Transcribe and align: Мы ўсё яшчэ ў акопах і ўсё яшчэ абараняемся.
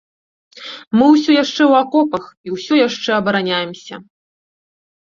Мы 0.99 1.05
ўсё 1.15 1.31
яшчэ 1.43 1.63
ў 1.71 1.83
акопах 1.83 2.23
і 2.49 2.57
ўсё 2.57 2.73
яшчэ 2.87 3.09
абараняемся. 3.21 3.95